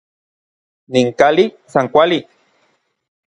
[0.93, 2.19] Nin kali san kuali.